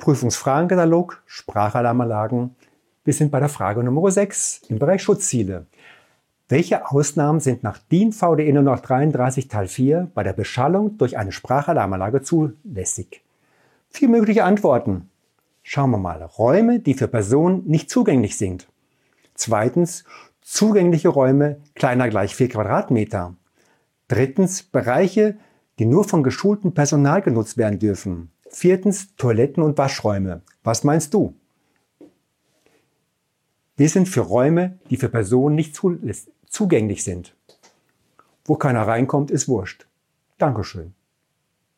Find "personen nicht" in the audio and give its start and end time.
17.06-17.90, 35.08-35.80